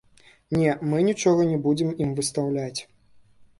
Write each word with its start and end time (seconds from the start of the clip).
Не, 0.61 0.71
мы 0.93 0.97
нічога 1.09 1.45
не 1.51 1.61
будзем 1.67 1.93
ім 2.07 2.17
выстаўляць. 2.23 2.79